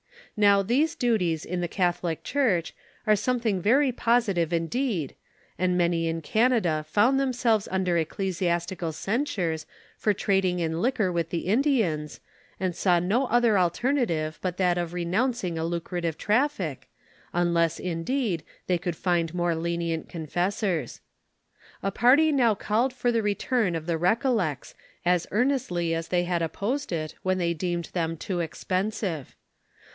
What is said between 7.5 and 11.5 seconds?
under ecclesiastical censures for trading in liquor with the